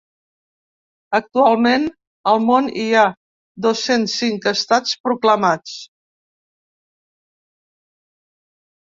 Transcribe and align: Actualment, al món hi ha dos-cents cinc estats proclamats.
Actualment, 1.17 1.83
al 2.31 2.39
món 2.45 2.69
hi 2.83 2.85
ha 2.93 3.03
dos-cents 3.65 4.15
cinc 4.23 4.47
estats 4.53 4.95
proclamats. 5.03 5.77